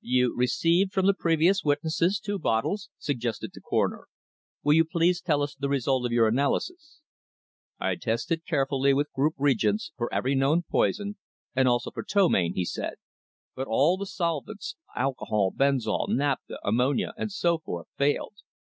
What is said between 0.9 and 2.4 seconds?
from the previous witnesses two